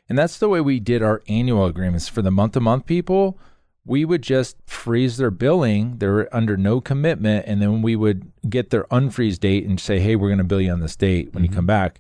And 0.10 0.18
that's 0.18 0.38
the 0.38 0.48
way 0.48 0.62
we 0.62 0.80
did 0.80 1.02
our 1.02 1.22
annual 1.28 1.66
agreements 1.66 2.08
for 2.08 2.22
the 2.22 2.32
month 2.32 2.54
to 2.54 2.60
month 2.60 2.86
people. 2.86 3.40
We 3.86 4.06
would 4.06 4.22
just 4.22 4.58
freeze 4.66 5.18
their 5.18 5.32
billing. 5.32 5.98
They're 5.98 6.34
under 6.34 6.56
no 6.56 6.80
commitment. 6.80 7.46
And 7.48 7.62
then 7.62 7.82
we 7.82 7.96
would 7.96 8.32
get 8.50 8.70
their 8.70 8.86
unfreeze 8.86 9.40
date 9.40 9.66
and 9.66 9.80
say, 9.80 10.00
hey, 10.00 10.16
we're 10.16 10.30
going 10.30 10.38
to 10.38 10.44
bill 10.46 10.62
you 10.62 10.72
on 10.72 10.80
this 10.80 10.96
date 10.96 11.34
when 11.34 11.44
you 11.44 11.50
mm-hmm. 11.50 11.58
come 11.58 11.66
back. 11.66 12.00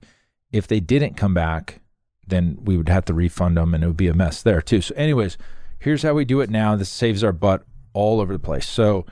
If 0.51 0.67
they 0.67 0.79
didn't 0.79 1.17
come 1.17 1.33
back, 1.33 1.81
then 2.27 2.57
we 2.63 2.77
would 2.77 2.89
have 2.89 3.05
to 3.05 3.13
refund 3.13 3.57
them 3.57 3.73
and 3.73 3.83
it 3.83 3.87
would 3.87 3.97
be 3.97 4.07
a 4.07 4.13
mess 4.13 4.41
there 4.41 4.61
too. 4.61 4.81
So, 4.81 4.95
anyways, 4.95 5.37
here's 5.79 6.03
how 6.03 6.13
we 6.13 6.25
do 6.25 6.41
it 6.41 6.49
now. 6.49 6.75
This 6.75 6.89
saves 6.89 7.23
our 7.23 7.33
butt 7.33 7.65
all 7.93 8.21
over 8.21 8.31
the 8.31 8.39
place. 8.39 8.67
So, 8.67 9.05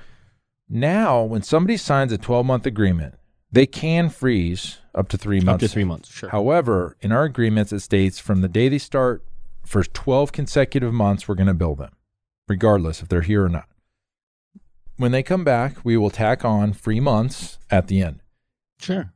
now 0.70 1.22
when 1.22 1.42
somebody 1.42 1.76
signs 1.76 2.14
a 2.14 2.18
12 2.18 2.46
month 2.46 2.66
agreement, 2.66 3.16
they 3.52 3.66
can 3.66 4.10
freeze 4.10 4.78
up 4.96 5.10
to 5.10 5.18
three 5.18 5.42
months. 5.42 5.64
up 5.64 5.70
to 5.70 5.74
three 5.74 5.84
months, 5.84 6.10
sure. 6.10 6.30
However, 6.30 6.96
in 7.02 7.12
our 7.12 7.26
agreements, 7.26 7.74
it 7.74 7.82
states 7.82 8.20
from 8.20 8.42
the 8.42 8.48
day 8.48 8.70
they 8.70 8.78
start 8.78 9.26
for 9.66 9.84
12 9.84 10.32
consecutive 10.32 10.94
months, 10.94 11.28
we're 11.28 11.36
going 11.36 11.48
to 11.48 11.54
bill 11.54 11.76
them, 11.76 11.92
regardless 12.52 13.02
if 13.02 13.08
they're 13.08 13.22
here 13.22 13.46
or 13.46 13.50
not. 13.50 13.68
When 14.98 15.12
they 15.12 15.24
come 15.24 15.44
back, 15.44 15.78
we 15.84 15.98
will 15.98 16.10
tack 16.12 16.46
on 16.46 16.74
free 16.74 17.00
months 17.00 17.58
at 17.72 17.88
the 17.88 18.02
end. 18.02 18.22
sure. 18.80 19.14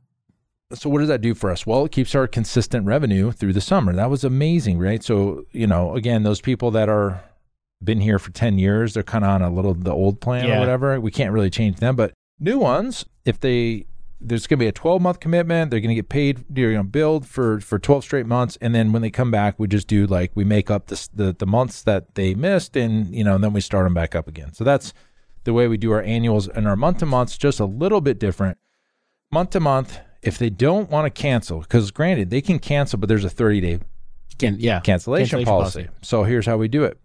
So, 0.72 0.90
what 0.90 0.98
does 0.98 1.06
that 1.06 1.20
do 1.20 1.32
for 1.32 1.52
us? 1.52 1.64
Well, 1.64 1.84
it 1.84 1.92
keeps 1.92 2.12
our 2.16 2.26
consistent 2.26 2.86
revenue 2.86 3.30
through 3.30 3.52
the 3.52 3.60
summer. 3.60 3.92
That 3.92 4.10
was 4.10 4.24
amazing, 4.24 4.80
right? 4.80 5.00
So, 5.00 5.44
you 5.52 5.68
know, 5.68 5.94
again, 5.94 6.24
those 6.24 6.40
people 6.40 6.72
that 6.72 6.88
are 6.88 7.22
been 7.84 8.00
here 8.00 8.18
for 8.18 8.32
10 8.32 8.58
years, 8.58 8.94
they're 8.94 9.04
kind 9.04 9.24
of 9.24 9.30
on 9.30 9.42
a 9.42 9.50
little 9.50 9.74
the 9.74 9.92
old 9.92 10.20
plan 10.20 10.50
or 10.50 10.58
whatever. 10.58 10.98
We 11.00 11.12
can't 11.12 11.30
really 11.30 11.50
change 11.50 11.76
them, 11.76 11.94
but 11.94 12.14
new 12.40 12.58
ones, 12.58 13.04
if 13.24 13.38
they 13.38 13.86
there's 14.20 14.46
going 14.46 14.58
to 14.58 14.64
be 14.64 14.68
a 14.68 14.72
12 14.72 15.02
month 15.02 15.20
commitment, 15.20 15.70
they're 15.70 15.80
going 15.80 15.90
to 15.90 15.94
get 15.94 16.08
paid, 16.08 16.44
going 16.54 16.76
to 16.76 16.84
billed 16.84 17.26
for 17.26 17.60
for 17.60 17.78
12 17.78 18.04
straight 18.04 18.26
months 18.26 18.56
and 18.60 18.74
then 18.74 18.92
when 18.92 19.02
they 19.02 19.10
come 19.10 19.30
back, 19.30 19.58
we 19.58 19.66
just 19.66 19.88
do 19.88 20.06
like 20.06 20.32
we 20.34 20.44
make 20.44 20.70
up 20.70 20.86
the 20.86 21.08
the, 21.14 21.32
the 21.32 21.46
months 21.46 21.82
that 21.82 22.14
they 22.14 22.34
missed 22.34 22.76
and, 22.76 23.14
you 23.14 23.24
know, 23.24 23.34
and 23.34 23.44
then 23.44 23.52
we 23.52 23.60
start 23.60 23.84
them 23.84 23.94
back 23.94 24.14
up 24.14 24.28
again. 24.28 24.52
So 24.52 24.64
that's 24.64 24.92
the 25.44 25.52
way 25.52 25.68
we 25.68 25.76
do 25.76 25.92
our 25.92 26.02
annuals 26.02 26.48
and 26.48 26.66
our 26.66 26.76
month 26.76 26.98
to 26.98 27.06
months 27.06 27.38
just 27.38 27.60
a 27.60 27.64
little 27.64 28.00
bit 28.00 28.18
different. 28.18 28.58
Month 29.30 29.50
to 29.50 29.60
month, 29.60 30.00
if 30.22 30.38
they 30.38 30.50
don't 30.50 30.90
want 30.90 31.06
to 31.06 31.22
cancel, 31.22 31.60
because 31.60 31.90
granted, 31.90 32.30
they 32.30 32.40
can 32.40 32.58
cancel, 32.58 32.98
but 32.98 33.08
there's 33.08 33.24
a 33.24 33.30
30 33.30 33.60
day 33.60 33.80
Can, 34.38 34.56
yeah. 34.58 34.80
cancellation, 34.80 35.44
policy. 35.44 35.88
So 36.02 36.24
here's 36.24 36.46
how 36.46 36.56
we 36.56 36.68
do 36.68 36.84
it. 36.84 36.98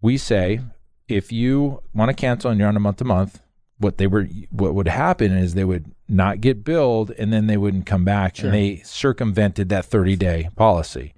We 0.00 0.16
say 0.16 0.60
if 1.08 1.32
you 1.32 1.82
want 1.94 2.10
to 2.10 2.14
cancel 2.14 2.50
and 2.50 2.60
you're 2.60 2.68
on 2.68 2.76
a 2.76 2.80
month 2.80 2.98
to 2.98 3.04
month, 3.04 3.40
what 3.78 3.98
they 3.98 4.06
were 4.06 4.28
what 4.50 4.74
would 4.74 4.88
happen 4.88 5.32
is 5.32 5.54
they 5.54 5.64
would 5.64 5.92
not 6.08 6.40
get 6.40 6.64
billed 6.64 7.10
and 7.12 7.32
then 7.32 7.46
they 7.46 7.56
wouldn't 7.56 7.86
come 7.86 8.04
back 8.04 8.36
Sure. 8.36 8.46
and 8.46 8.54
they 8.54 8.76
circumvented 8.84 9.68
that 9.68 9.84
30 9.84 10.16
day 10.16 10.48
policy. 10.56 11.12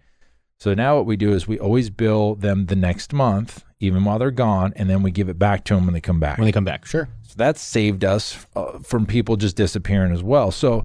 So 0.59 0.75
now 0.75 0.97
what 0.97 1.07
we 1.07 1.17
do 1.17 1.33
is 1.33 1.47
we 1.49 1.59
always 1.59 1.89
bill 1.91 2.35
them 2.35 2.67
the 2.67 2.77
next 2.77 3.13
month 3.13 3.65
even 3.79 4.05
while 4.05 4.19
they're 4.19 4.31
gone 4.31 4.73
and 4.77 4.91
then 4.91 5.03
we 5.03 5.11
give 5.11 5.29
it 5.29 5.39
back 5.39 5.65
to 5.65 5.75
them 5.75 5.85
when 5.87 5.95
they 5.95 6.01
come 6.01 6.21
back. 6.21 6.39
When 6.39 6.45
they 6.47 6.53
come 6.53 6.65
back, 6.65 6.85
sure. 6.85 7.09
So 7.23 7.35
that 7.37 7.57
saved 7.57 8.05
us 8.05 8.45
uh, 8.57 8.79
from 8.81 9.07
people 9.07 9.37
just 9.37 9.57
disappearing 9.57 10.13
as 10.13 10.23
well. 10.23 10.51
So 10.51 10.83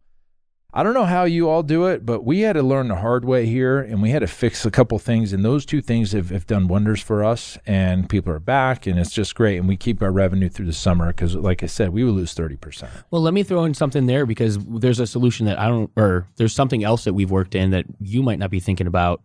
I 0.77 0.83
don't 0.83 0.93
know 0.93 1.05
how 1.05 1.23
you 1.23 1.49
all 1.49 1.63
do 1.63 1.85
it, 1.85 2.05
but 2.05 2.25
we 2.25 2.41
had 2.41 2.53
to 2.53 2.61
learn 2.61 2.89
the 2.89 2.97
hard 2.97 3.23
way 3.23 3.45
here 3.45 3.79
and 3.79 4.01
we 4.01 4.09
had 4.09 4.19
to 4.19 4.27
fix 4.27 4.65
a 4.65 4.69
couple 4.71 4.99
things. 4.99 5.31
And 5.31 5.45
those 5.45 5.65
two 5.65 5.81
things 5.81 6.11
have, 6.11 6.31
have 6.31 6.45
done 6.45 6.67
wonders 6.67 7.01
for 7.01 7.23
us. 7.23 7.57
And 7.65 8.09
people 8.09 8.33
are 8.33 8.39
back 8.41 8.85
and 8.85 8.99
it's 8.99 9.11
just 9.11 9.35
great. 9.35 9.55
And 9.57 9.69
we 9.69 9.77
keep 9.77 10.01
our 10.01 10.11
revenue 10.11 10.49
through 10.49 10.65
the 10.65 10.73
summer 10.73 11.07
because, 11.07 11.33
like 11.33 11.63
I 11.63 11.67
said, 11.67 11.91
we 11.91 12.03
would 12.03 12.13
lose 12.13 12.35
30%. 12.35 12.89
Well, 13.09 13.21
let 13.21 13.33
me 13.33 13.41
throw 13.43 13.63
in 13.63 13.73
something 13.73 14.05
there 14.05 14.25
because 14.25 14.57
there's 14.67 14.99
a 14.99 15.07
solution 15.07 15.45
that 15.45 15.57
I 15.57 15.69
don't, 15.69 15.89
or 15.95 16.27
there's 16.35 16.53
something 16.53 16.83
else 16.83 17.05
that 17.05 17.13
we've 17.13 17.31
worked 17.31 17.55
in 17.55 17.69
that 17.71 17.85
you 18.01 18.21
might 18.21 18.39
not 18.39 18.49
be 18.51 18.59
thinking 18.59 18.85
about, 18.87 19.21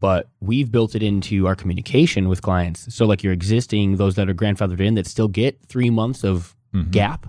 but 0.00 0.28
we've 0.40 0.70
built 0.70 0.94
it 0.94 1.02
into 1.02 1.46
our 1.46 1.54
communication 1.54 2.28
with 2.28 2.42
clients. 2.42 2.94
So, 2.94 3.06
like 3.06 3.22
your 3.22 3.32
existing, 3.32 3.96
those 3.96 4.16
that 4.16 4.28
are 4.28 4.34
grandfathered 4.34 4.80
in 4.80 4.96
that 4.96 5.06
still 5.06 5.28
get 5.28 5.64
three 5.66 5.88
months 5.88 6.24
of 6.24 6.54
Mhm. 6.74 6.90
gap, 6.90 7.26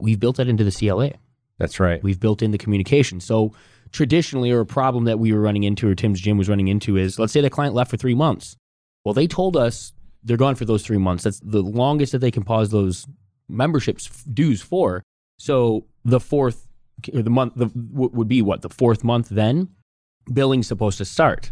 we've 0.00 0.18
built 0.18 0.36
that 0.38 0.48
into 0.48 0.64
the 0.64 0.72
CLA. 0.72 1.12
That's 1.58 1.78
right. 1.78 2.02
We've 2.02 2.20
built 2.20 2.42
in 2.42 2.50
the 2.50 2.58
communication. 2.58 3.20
So, 3.20 3.52
traditionally, 3.92 4.50
or 4.50 4.60
a 4.60 4.66
problem 4.66 5.04
that 5.04 5.18
we 5.18 5.32
were 5.32 5.40
running 5.40 5.64
into, 5.64 5.88
or 5.88 5.94
Tim's 5.94 6.20
gym 6.20 6.38
was 6.38 6.48
running 6.48 6.68
into, 6.68 6.96
is 6.96 7.18
let's 7.18 7.32
say 7.32 7.40
the 7.40 7.50
client 7.50 7.74
left 7.74 7.90
for 7.90 7.96
three 7.96 8.14
months. 8.14 8.56
Well, 9.04 9.14
they 9.14 9.26
told 9.26 9.56
us 9.56 9.92
they're 10.22 10.36
gone 10.36 10.54
for 10.54 10.64
those 10.64 10.84
three 10.84 10.98
months. 10.98 11.24
That's 11.24 11.40
the 11.40 11.62
longest 11.62 12.12
that 12.12 12.18
they 12.18 12.30
can 12.30 12.42
pause 12.42 12.70
those 12.70 13.06
memberships 13.48 14.24
dues 14.24 14.62
for. 14.62 15.02
So, 15.38 15.86
the 16.04 16.20
fourth, 16.20 16.66
or 17.12 17.22
the 17.22 17.30
month, 17.30 17.54
the, 17.56 17.70
would 17.74 18.28
be 18.28 18.42
what? 18.42 18.62
The 18.62 18.68
fourth 18.68 19.04
month 19.04 19.28
then? 19.28 19.68
Billing's 20.32 20.68
supposed 20.68 20.98
to 20.98 21.04
start. 21.04 21.50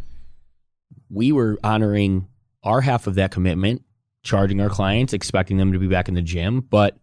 We 1.09 1.33
were 1.33 1.59
honoring 1.65 2.29
our 2.63 2.81
half 2.81 3.07
of 3.07 3.17
that 3.17 3.33
commitment, 3.33 3.83
charging 4.23 4.61
our 4.61 4.69
clients, 4.69 5.13
expecting 5.13 5.57
them 5.57 5.73
to 5.73 5.79
be 5.79 5.89
back 5.89 6.09
in 6.09 6.15
the 6.15 6.23
gym, 6.23 6.61
but 6.61 6.97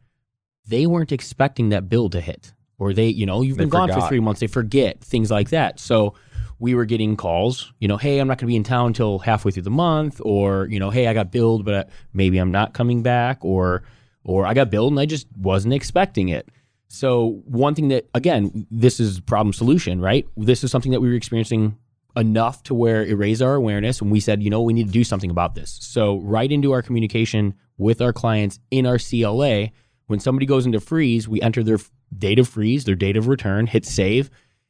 they 0.65 0.85
weren't 0.85 1.11
expecting 1.11 1.69
that 1.69 1.89
bill 1.89 2.09
to 2.09 2.21
hit. 2.21 2.53
Or 2.79 2.93
they, 2.93 3.07
you 3.07 3.25
know, 3.25 3.41
you've 3.41 3.57
They 3.57 3.63
been 3.63 3.69
gone 3.69 3.91
for 3.91 4.07
three 4.07 4.19
months, 4.19 4.39
they 4.39 4.47
forget, 4.47 5.01
things 5.01 5.31
like 5.31 5.49
that. 5.49 5.79
So 5.79 6.13
we 6.59 6.75
were 6.75 6.85
getting 6.85 7.15
calls, 7.15 7.71
you 7.79 7.87
know, 7.87 7.97
hey, 7.97 8.19
I'm 8.19 8.27
not 8.27 8.37
going 8.37 8.47
to 8.47 8.51
be 8.51 8.55
in 8.55 8.63
town 8.63 8.87
until 8.87 9.19
halfway 9.19 9.51
through 9.51 9.63
the 9.63 9.69
month, 9.69 10.21
or, 10.23 10.67
you 10.67 10.79
know, 10.79 10.89
hey, 10.89 11.07
I 11.07 11.13
got 11.13 11.31
billed, 11.31 11.65
but 11.65 11.73
uh, 11.73 11.83
maybe 12.13 12.37
I'm 12.37 12.51
not 12.51 12.73
coming 12.73 13.03
back, 13.03 13.39
or, 13.41 13.83
or 14.23 14.45
I 14.45 14.53
got 14.53 14.69
billed 14.69 14.91
and 14.91 14.99
I 14.99 15.05
just 15.05 15.27
wasn't 15.37 15.73
expecting 15.73 16.29
it. 16.29 16.49
So 16.87 17.41
one 17.45 17.75
thing 17.75 17.89
that, 17.89 18.07
again, 18.13 18.65
this 18.71 18.99
is 18.99 19.19
problem 19.19 19.53
solution, 19.53 19.99
right? 19.99 20.27
This 20.37 20.63
is 20.63 20.71
something 20.71 20.91
that 20.91 21.01
we 21.01 21.09
were 21.09 21.15
experiencing 21.15 21.77
enough 22.15 22.63
to 22.63 22.73
where 22.73 23.05
it 23.05 23.13
raised 23.13 23.41
our 23.41 23.55
awareness 23.55 24.01
and 24.01 24.11
we 24.11 24.19
said, 24.19 24.41
you 24.41 24.49
know, 24.49 24.61
we 24.61 24.73
need 24.73 24.87
to 24.87 24.93
do 24.93 25.03
something 25.03 25.29
about 25.29 25.53
this. 25.53 25.77
So 25.81 26.19
right 26.19 26.51
into 26.51 26.71
our 26.71 26.81
communication 26.81 27.53
with 27.77 28.01
our 28.01 28.13
clients 28.13 28.59
in 28.71 28.85
our 28.85 28.97
CLA, 28.97 29.67
when 30.07 30.19
somebody 30.19 30.45
goes 30.45 30.65
into 30.65 30.79
freeze, 30.79 31.27
we 31.27 31.41
enter 31.41 31.63
their 31.63 31.77
date 32.15 32.39
of 32.39 32.47
freeze, 32.47 32.85
their 32.85 32.95
date 32.95 33.17
of 33.17 33.27
return, 33.27 33.67
hit 33.67 33.85
save, 33.85 34.29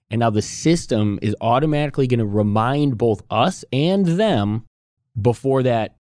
and 0.10 0.20
now 0.20 0.29
the 0.29 0.41
system 0.41 1.20
is 1.22 1.36
automatically 1.41 2.08
going 2.08 2.20
to 2.20 2.25
remind 2.25 2.98
both 2.98 3.24
us 3.29 3.65
and 3.74 4.06
them 4.06 4.65
before 5.20 5.63
that 5.63 5.96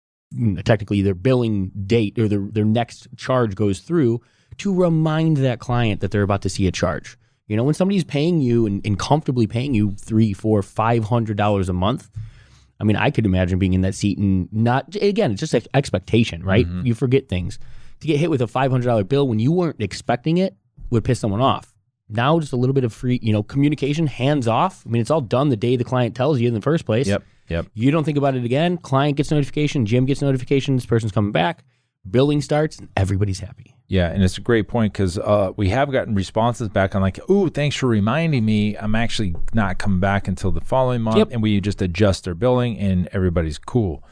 technically 0.64 1.02
their 1.02 1.14
billing 1.14 1.70
date 1.86 2.18
or 2.18 2.28
their, 2.28 2.40
their 2.50 2.64
next 2.64 3.08
charge 3.16 3.54
goes 3.54 3.80
through 3.80 4.20
to 4.58 4.74
remind 4.74 5.38
that 5.38 5.58
client 5.58 6.00
that 6.00 6.10
they're 6.10 6.22
about 6.22 6.42
to 6.42 6.48
see 6.48 6.66
a 6.66 6.72
charge. 6.72 7.16
You 7.46 7.56
know, 7.56 7.64
when 7.64 7.74
somebody's 7.74 8.04
paying 8.04 8.40
you 8.40 8.66
and, 8.66 8.84
and 8.84 8.98
comfortably 8.98 9.46
paying 9.46 9.74
you 9.74 9.92
three, 9.92 10.32
four, 10.32 10.62
five 10.62 11.04
hundred 11.04 11.36
dollars 11.36 11.68
a 11.68 11.72
month, 11.72 12.10
I 12.80 12.84
mean, 12.84 12.96
I 12.96 13.10
could 13.10 13.24
imagine 13.24 13.58
being 13.58 13.72
in 13.72 13.82
that 13.82 13.94
seat 13.94 14.18
and 14.18 14.52
not 14.52 14.96
again, 14.96 15.32
it's 15.32 15.40
just 15.40 15.54
ex- 15.54 15.68
expectation, 15.72 16.42
right? 16.42 16.66
Mm-hmm. 16.66 16.86
You 16.86 16.94
forget 16.94 17.28
things. 17.28 17.58
To 18.00 18.06
get 18.06 18.18
hit 18.18 18.30
with 18.30 18.42
a 18.42 18.48
five 18.48 18.70
hundred 18.70 18.86
dollar 18.86 19.04
bill 19.04 19.28
when 19.28 19.38
you 19.38 19.52
weren't 19.52 19.80
expecting 19.80 20.38
it 20.38 20.56
would 20.90 21.04
piss 21.04 21.20
someone 21.20 21.40
off. 21.40 21.72
Now, 22.08 22.38
just 22.38 22.52
a 22.52 22.56
little 22.56 22.74
bit 22.74 22.84
of 22.84 22.92
free, 22.92 23.18
you 23.22 23.32
know, 23.32 23.42
communication, 23.42 24.06
hands 24.06 24.46
off. 24.46 24.84
I 24.86 24.90
mean, 24.90 25.02
it's 25.02 25.10
all 25.10 25.20
done 25.20 25.48
the 25.48 25.56
day 25.56 25.76
the 25.76 25.84
client 25.84 26.14
tells 26.14 26.38
you 26.40 26.46
in 26.46 26.54
the 26.54 26.60
first 26.60 26.84
place. 26.86 27.06
Yep. 27.08 27.24
Yep. 27.48 27.66
You 27.74 27.90
don't 27.90 28.04
think 28.04 28.18
about 28.18 28.34
it 28.36 28.44
again. 28.44 28.76
Client 28.78 29.16
gets 29.16 29.30
notification. 29.30 29.86
Gym 29.86 30.04
gets 30.04 30.22
notification. 30.22 30.76
This 30.76 30.86
person's 30.86 31.12
coming 31.12 31.32
back. 31.32 31.64
Billing 32.08 32.40
starts, 32.40 32.78
and 32.78 32.88
everybody's 32.96 33.40
happy. 33.40 33.74
Yeah, 33.88 34.08
and 34.10 34.22
it's 34.22 34.38
a 34.38 34.40
great 34.40 34.68
point 34.68 34.92
because 34.92 35.18
uh, 35.18 35.52
we 35.56 35.70
have 35.70 35.90
gotten 35.90 36.14
responses 36.14 36.68
back 36.68 36.94
on 36.94 37.02
like, 37.02 37.18
"Ooh, 37.28 37.48
thanks 37.48 37.74
for 37.74 37.88
reminding 37.88 38.44
me. 38.44 38.76
I'm 38.76 38.94
actually 38.94 39.34
not 39.54 39.78
coming 39.78 39.98
back 39.98 40.28
until 40.28 40.52
the 40.52 40.60
following 40.60 41.02
month," 41.02 41.16
Yep. 41.16 41.28
and 41.32 41.42
we 41.42 41.60
just 41.60 41.82
adjust 41.82 42.22
their 42.22 42.36
billing, 42.36 42.78
and 42.78 43.08
everybody's 43.10 43.58
cool. 43.58 44.04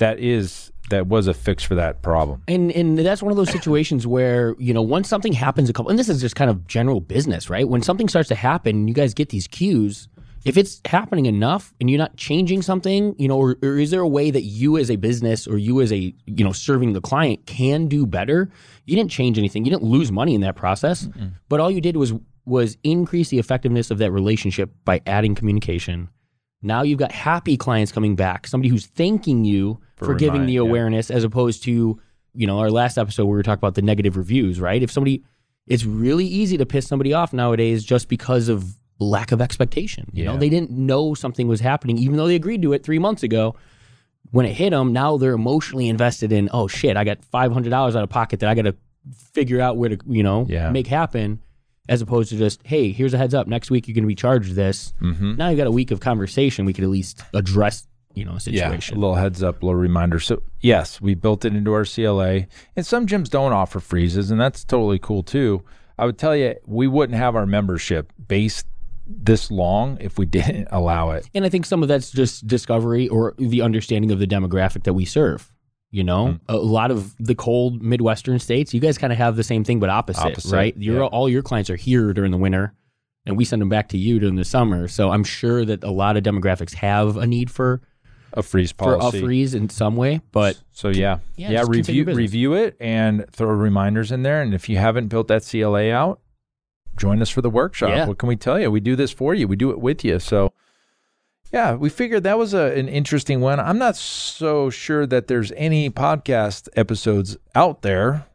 That 0.00 0.18
is 0.18 0.70
that 0.90 1.06
was 1.06 1.26
a 1.26 1.34
fix 1.34 1.64
for 1.64 1.74
that 1.76 2.02
problem. 2.02 2.42
And 2.46 2.70
and 2.72 2.98
that's 2.98 3.22
one 3.22 3.30
of 3.30 3.36
those 3.36 3.50
situations 3.50 4.06
where 4.06 4.54
you 4.58 4.74
know 4.74 4.82
once 4.82 5.08
something 5.08 5.32
happens 5.32 5.70
a 5.70 5.72
couple, 5.72 5.90
and 5.90 5.98
this 5.98 6.08
is 6.08 6.20
just 6.20 6.36
kind 6.36 6.50
of 6.50 6.66
general 6.66 7.00
business, 7.00 7.48
right? 7.48 7.68
When 7.68 7.82
something 7.82 8.08
starts 8.08 8.28
to 8.28 8.34
happen, 8.34 8.76
and 8.76 8.88
you 8.88 8.94
guys 8.94 9.14
get 9.14 9.30
these 9.30 9.46
cues. 9.46 10.08
If 10.42 10.56
it's 10.56 10.80
happening 10.86 11.26
enough, 11.26 11.74
and 11.80 11.90
you're 11.90 11.98
not 11.98 12.16
changing 12.16 12.62
something, 12.62 13.14
you 13.18 13.28
know, 13.28 13.36
or, 13.36 13.58
or 13.62 13.76
is 13.76 13.90
there 13.90 14.00
a 14.00 14.08
way 14.08 14.30
that 14.30 14.40
you 14.40 14.78
as 14.78 14.90
a 14.90 14.96
business 14.96 15.46
or 15.46 15.58
you 15.58 15.82
as 15.82 15.92
a 15.92 16.14
you 16.26 16.44
know 16.44 16.52
serving 16.52 16.94
the 16.94 17.02
client 17.02 17.44
can 17.46 17.88
do 17.88 18.06
better? 18.06 18.50
You 18.86 18.96
didn't 18.96 19.10
change 19.10 19.38
anything. 19.38 19.66
You 19.66 19.70
didn't 19.70 19.84
lose 19.84 20.10
money 20.10 20.34
in 20.34 20.40
that 20.40 20.56
process, 20.56 21.08
but 21.48 21.60
all 21.60 21.70
you 21.70 21.82
did 21.82 21.96
was 21.96 22.14
was 22.46 22.78
increase 22.82 23.28
the 23.28 23.38
effectiveness 23.38 23.90
of 23.90 23.98
that 23.98 24.12
relationship 24.12 24.70
by 24.86 25.02
adding 25.06 25.34
communication. 25.34 26.08
Now 26.62 26.82
you've 26.82 26.98
got 26.98 27.12
happy 27.12 27.56
clients 27.56 27.92
coming 27.92 28.16
back, 28.16 28.46
somebody 28.46 28.70
who's 28.70 28.86
thanking 28.86 29.44
you 29.44 29.78
for, 30.00 30.06
For 30.06 30.14
giving 30.16 30.46
the 30.46 30.54
yeah. 30.54 30.60
awareness 30.60 31.10
as 31.10 31.22
opposed 31.24 31.62
to, 31.64 32.00
you 32.34 32.46
know, 32.46 32.58
our 32.58 32.70
last 32.70 32.98
episode 32.98 33.24
where 33.24 33.32
we 33.32 33.36
were 33.38 33.42
talking 33.44 33.60
about 33.60 33.74
the 33.76 33.82
negative 33.82 34.16
reviews, 34.16 34.60
right? 34.60 34.82
If 34.82 34.90
somebody, 34.90 35.24
it's 35.66 35.84
really 35.84 36.26
easy 36.26 36.56
to 36.58 36.66
piss 36.66 36.86
somebody 36.88 37.12
off 37.12 37.32
nowadays 37.32 37.84
just 37.84 38.08
because 38.08 38.48
of 38.48 38.74
lack 38.98 39.30
of 39.32 39.40
expectation. 39.40 40.10
You 40.12 40.24
know, 40.24 40.36
they 40.36 40.48
didn't 40.48 40.70
know 40.70 41.14
something 41.14 41.46
was 41.48 41.60
happening, 41.60 41.96
even 41.98 42.16
though 42.16 42.26
they 42.26 42.34
agreed 42.34 42.62
to 42.62 42.72
it 42.72 42.82
three 42.84 42.98
months 42.98 43.22
ago. 43.22 43.54
When 44.32 44.46
it 44.46 44.52
hit 44.52 44.70
them, 44.70 44.92
now 44.92 45.16
they're 45.16 45.32
emotionally 45.32 45.88
invested 45.88 46.32
in, 46.32 46.50
oh 46.52 46.68
shit, 46.68 46.96
I 46.96 47.04
got 47.04 47.18
$500 47.32 47.72
out 47.72 47.96
of 47.96 48.08
pocket 48.10 48.40
that 48.40 48.48
I 48.48 48.54
got 48.54 48.62
to 48.62 48.74
figure 49.32 49.60
out 49.60 49.76
where 49.76 49.88
to, 49.90 49.98
you 50.06 50.22
know, 50.22 50.46
Yeah. 50.48 50.70
make 50.70 50.86
happen. 50.86 51.40
As 51.88 52.00
opposed 52.02 52.28
to 52.28 52.36
just, 52.36 52.60
hey, 52.64 52.92
here's 52.92 53.14
a 53.14 53.18
heads 53.18 53.34
up. 53.34 53.48
Next 53.48 53.68
week 53.70 53.88
you're 53.88 53.94
going 53.94 54.04
to 54.04 54.08
be 54.08 54.14
charged 54.14 54.54
this. 54.54 54.92
Mm-hmm. 55.00 55.34
Now 55.36 55.48
you've 55.48 55.58
got 55.58 55.66
a 55.66 55.72
week 55.72 55.90
of 55.90 55.98
conversation. 55.98 56.64
We 56.64 56.72
could 56.72 56.84
at 56.84 56.90
least 56.90 57.22
address, 57.34 57.88
you 58.14 58.24
know, 58.24 58.32
a 58.32 58.50
Yeah, 58.50 58.70
a 58.72 58.94
little 58.94 59.14
heads 59.14 59.42
up, 59.42 59.62
a 59.62 59.66
little 59.66 59.80
reminder. 59.80 60.18
So 60.20 60.42
yes, 60.60 61.00
we 61.00 61.14
built 61.14 61.44
it 61.44 61.54
into 61.54 61.72
our 61.72 61.84
CLA, 61.84 62.46
and 62.76 62.84
some 62.86 63.06
gyms 63.06 63.28
don't 63.28 63.52
offer 63.52 63.80
freezes, 63.80 64.30
and 64.30 64.40
that's 64.40 64.64
totally 64.64 64.98
cool 64.98 65.22
too. 65.22 65.62
I 65.98 66.06
would 66.06 66.18
tell 66.18 66.34
you, 66.34 66.54
we 66.66 66.86
wouldn't 66.86 67.18
have 67.18 67.36
our 67.36 67.46
membership 67.46 68.12
based 68.26 68.66
this 69.06 69.50
long 69.50 69.98
if 70.00 70.18
we 70.18 70.26
didn't 70.38 70.68
allow 70.70 71.10
it. 71.10 71.28
And 71.34 71.44
I 71.44 71.48
think 71.48 71.66
some 71.66 71.82
of 71.82 71.88
that's 71.88 72.10
just 72.10 72.46
discovery 72.46 73.08
or 73.08 73.34
the 73.38 73.60
understanding 73.62 74.10
of 74.10 74.18
the 74.18 74.26
demographic 74.26 74.84
that 74.84 74.94
we 74.94 75.04
serve. 75.04 75.50
You 75.92 76.04
know, 76.04 76.26
Mm-hmm. 76.26 76.54
a 76.54 76.56
lot 76.56 76.92
of 76.92 77.16
the 77.18 77.34
cold 77.34 77.82
Midwestern 77.82 78.38
states, 78.38 78.72
you 78.72 78.78
guys 78.78 78.96
kind 78.96 79.12
of 79.12 79.18
have 79.18 79.34
the 79.34 79.42
same 79.42 79.64
thing, 79.64 79.80
but 79.80 79.90
opposite, 79.90 80.24
Opposite, 80.24 80.54
right? 80.54 80.76
Your 80.76 81.00
yeah. 81.00 81.06
all 81.06 81.28
your 81.28 81.42
clients 81.42 81.68
are 81.68 81.74
here 81.76 82.12
during 82.12 82.30
the 82.30 82.36
winter, 82.38 82.74
and 83.26 83.36
we 83.36 83.44
send 83.44 83.60
them 83.60 83.68
back 83.68 83.88
to 83.88 83.98
you 83.98 84.20
during 84.20 84.36
the 84.36 84.44
summer. 84.44 84.86
So 84.86 85.10
I'm 85.10 85.24
sure 85.24 85.64
that 85.64 85.82
a 85.82 85.90
lot 85.90 86.16
of 86.16 86.22
demographics 86.22 86.74
have 86.74 87.16
a 87.16 87.26
need 87.26 87.50
for 87.50 87.82
A 88.32 88.42
freeze 88.42 88.72
policy 88.72 89.10
for 89.10 89.16
a 89.16 89.20
freeze 89.26 89.54
in 89.54 89.68
some 89.68 89.96
way. 89.96 90.20
But 90.32 90.60
So 90.72 90.88
yeah, 90.88 91.18
Yeah, 91.36 91.50
yeah, 91.50 91.64
review 91.66 92.04
review 92.04 92.54
it 92.54 92.76
and 92.80 93.24
throw 93.32 93.50
reminders 93.50 94.12
in 94.12 94.22
there. 94.22 94.42
And 94.42 94.54
if 94.54 94.68
you 94.68 94.78
haven't 94.78 95.08
built 95.08 95.28
that 95.28 95.42
CLA 95.48 95.90
out, 95.90 96.20
join 96.96 97.22
us 97.22 97.30
for 97.30 97.42
the 97.42 97.50
workshop. 97.50 97.90
Yeah. 97.90 98.06
What 98.06 98.18
can 98.18 98.28
we 98.28 98.36
tell 98.36 98.58
you? 98.58 98.70
We 98.70 98.80
do 98.80 98.96
this 98.96 99.10
for 99.10 99.34
you. 99.34 99.48
We 99.48 99.56
do 99.56 99.70
it 99.70 99.80
with 99.80 100.04
you. 100.04 100.18
So 100.18 100.52
yeah, 101.52 101.74
we 101.74 101.88
figured 101.88 102.22
that 102.22 102.38
was 102.38 102.54
a, 102.54 102.78
an 102.78 102.88
interesting 102.88 103.40
one. 103.40 103.58
I'm 103.58 103.78
not 103.78 103.96
so 103.96 104.70
sure 104.70 105.06
that 105.06 105.26
there's 105.26 105.50
any 105.56 105.90
podcast 105.90 106.68
episodes 106.76 107.36
out 107.54 107.82
there 107.82 108.26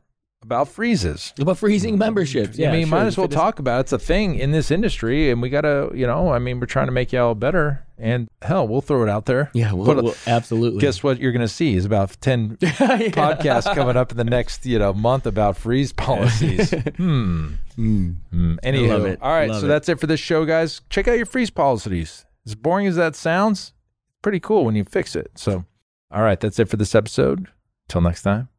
about 0.46 0.68
freezes. 0.70 1.34
about 1.40 1.58
freezing 1.58 1.98
memberships, 1.98 2.58
yeah, 2.58 2.70
I 2.70 2.74
mean, 2.74 2.88
sure, 2.88 2.98
might 2.98 3.06
as 3.08 3.18
well 3.18 3.28
talk 3.28 3.60
about 3.60 3.78
it. 3.78 3.82
It's 3.82 3.92
a 3.94 4.00
thing 4.00 4.36
in 4.36 4.52
this 4.52 4.72
industry, 4.72 5.30
and 5.32 5.42
we 5.42 5.50
gotta, 5.50 5.90
you 5.94 6.06
know, 6.08 6.32
I 6.32 6.40
mean, 6.40 6.60
we're 6.60 6.66
trying 6.68 6.86
to 6.88 6.92
make 6.92 7.12
you 7.12 7.20
all 7.20 7.36
better. 7.36 7.82
And 7.98 8.28
hell, 8.42 8.68
we'll 8.68 8.82
throw 8.82 9.04
it 9.04 9.10
out 9.10 9.26
there. 9.26 9.50
Yeah, 9.54 9.72
we'll, 9.72 9.86
Put 9.86 9.98
a- 10.00 10.04
we'll- 10.04 10.16
absolutely. 10.28 10.82
Guess 10.82 11.02
what 11.02 11.18
you're 11.18 11.32
going 11.32 11.42
to 11.42 11.48
see 11.48 11.76
is 11.76 11.86
about 11.86 12.18
10 12.20 12.58
podcasts 12.58 13.74
coming 13.74 13.96
up 13.96 14.12
in 14.12 14.18
the 14.18 14.26
next, 14.26 14.66
you 14.66 14.78
know, 14.78 14.94
month 14.94 15.26
about 15.26 15.56
freeze 15.56 15.94
policies. 16.08 16.72
hmm. 16.72 17.54
Mm. 17.78 18.16
Hmm. 18.32 18.56
Anywho, 18.64 19.18
all 19.22 19.32
right, 19.32 19.50
Love 19.50 19.62
so 19.62 19.66
it. 19.66 19.70
that's 19.70 19.88
it 19.90 20.00
for 20.02 20.08
this 20.08 20.20
show, 20.20 20.44
guys. 20.46 20.82
Check 20.90 21.08
out 21.08 21.16
your 21.18 21.26
freeze 21.26 21.50
policies. 21.50 22.26
As 22.46 22.54
boring 22.56 22.86
as 22.88 22.98
that 22.98 23.16
sounds, 23.16 23.72
pretty 24.22 24.42
cool 24.42 24.66
when 24.66 24.76
you 24.76 24.84
fix 24.84 25.16
it. 25.16 25.32
So, 25.36 25.64
all 26.12 26.22
right, 26.22 26.40
that's 26.40 26.60
it 26.60 26.68
for 26.68 26.76
this 26.78 26.96
episode. 26.96 27.48
Till 27.88 28.02
next 28.02 28.24
time, 28.24 28.50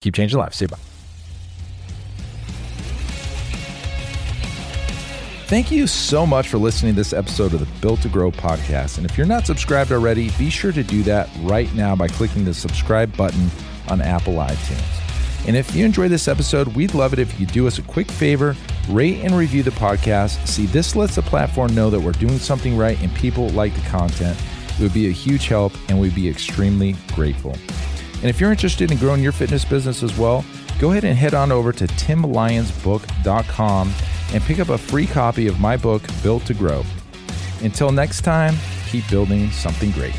keep 0.00 0.14
changing 0.14 0.38
lives. 0.38 0.56
See 0.56 0.64
you. 0.64 0.68
Bye. 0.68 0.78
Thank 5.48 5.70
you 5.70 5.86
so 5.86 6.26
much 6.26 6.48
for 6.48 6.58
listening 6.58 6.92
to 6.92 6.96
this 6.98 7.14
episode 7.14 7.54
of 7.54 7.60
the 7.60 7.80
Built 7.80 8.02
to 8.02 8.10
Grow 8.10 8.30
podcast. 8.30 8.98
And 8.98 9.08
if 9.08 9.16
you're 9.16 9.26
not 9.26 9.46
subscribed 9.46 9.92
already, 9.92 10.28
be 10.36 10.50
sure 10.50 10.72
to 10.72 10.82
do 10.82 11.02
that 11.04 11.30
right 11.40 11.72
now 11.74 11.96
by 11.96 12.06
clicking 12.06 12.44
the 12.44 12.52
subscribe 12.52 13.16
button 13.16 13.50
on 13.88 14.02
Apple 14.02 14.34
iTunes. 14.34 15.46
And 15.46 15.56
if 15.56 15.74
you 15.74 15.86
enjoyed 15.86 16.10
this 16.10 16.28
episode, 16.28 16.68
we'd 16.76 16.92
love 16.92 17.14
it 17.14 17.18
if 17.18 17.40
you 17.40 17.46
do 17.46 17.66
us 17.66 17.78
a 17.78 17.82
quick 17.82 18.10
favor 18.10 18.54
Rate 18.90 19.24
and 19.24 19.34
review 19.34 19.62
the 19.62 19.70
podcast. 19.70 20.46
See, 20.46 20.66
this 20.66 20.94
lets 20.94 21.14
the 21.14 21.22
platform 21.22 21.74
know 21.74 21.88
that 21.88 22.00
we're 22.00 22.12
doing 22.12 22.38
something 22.38 22.76
right 22.76 23.00
and 23.00 23.14
people 23.14 23.48
like 23.50 23.74
the 23.74 23.88
content. 23.88 24.38
It 24.78 24.82
would 24.82 24.94
be 24.94 25.08
a 25.08 25.12
huge 25.12 25.46
help 25.46 25.72
and 25.88 25.98
we'd 25.98 26.14
be 26.14 26.28
extremely 26.28 26.94
grateful. 27.14 27.52
And 27.52 28.24
if 28.24 28.40
you're 28.40 28.50
interested 28.50 28.90
in 28.90 28.98
growing 28.98 29.22
your 29.22 29.32
fitness 29.32 29.64
business 29.64 30.02
as 30.02 30.18
well, 30.18 30.44
go 30.78 30.90
ahead 30.90 31.04
and 31.04 31.16
head 31.16 31.34
on 31.34 31.52
over 31.52 31.72
to 31.72 31.86
timlyonsbook.com 31.86 33.92
and 34.32 34.42
pick 34.42 34.58
up 34.58 34.68
a 34.68 34.78
free 34.78 35.06
copy 35.06 35.46
of 35.46 35.58
my 35.58 35.76
book, 35.76 36.02
Built 36.22 36.44
to 36.46 36.54
Grow. 36.54 36.84
Until 37.62 37.90
next 37.90 38.22
time, 38.22 38.54
keep 38.88 39.08
building 39.08 39.50
something 39.50 39.90
great. 39.92 40.14